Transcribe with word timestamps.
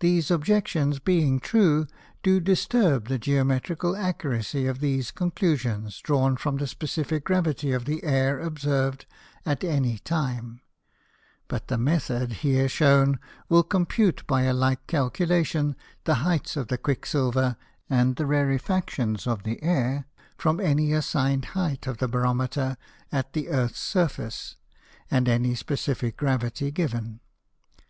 These 0.00 0.30
Objections 0.30 0.98
being 0.98 1.40
true, 1.40 1.86
do 2.22 2.40
disturb 2.40 3.08
the 3.08 3.18
Geometrical 3.18 3.96
Accuracy 3.96 4.66
of 4.66 4.80
these 4.80 5.10
Conclusions, 5.10 5.98
drawn 6.02 6.36
from 6.36 6.58
the 6.58 6.66
specifick 6.66 7.24
Gravity 7.24 7.72
of 7.72 7.86
the 7.86 8.04
Air 8.04 8.38
observ'd 8.38 9.06
at 9.46 9.64
any 9.64 9.96
time; 10.00 10.60
but 11.48 11.68
the 11.68 11.78
Method 11.78 12.30
here 12.44 12.68
shewn 12.68 13.18
will 13.48 13.62
compute 13.62 14.26
by 14.26 14.42
a 14.42 14.52
like 14.52 14.86
Calculation, 14.86 15.74
the 16.04 16.16
heights 16.16 16.54
of 16.54 16.68
the 16.68 16.76
Quick 16.76 17.06
silver, 17.06 17.56
and 17.88 18.16
the 18.16 18.26
Rarifactions 18.26 19.26
of 19.26 19.44
the 19.44 19.62
Air 19.62 20.06
from 20.36 20.60
any 20.60 20.92
assign'd 20.92 21.46
height 21.56 21.86
of 21.86 21.96
the 21.96 22.08
Barometer 22.08 22.76
at 23.10 23.32
the 23.32 23.48
Earth's 23.48 23.80
Surface, 23.80 24.56
and 25.10 25.26
any 25.30 25.54
specifick 25.54 26.18
Gravity 26.18 26.70
given. 26.70 27.20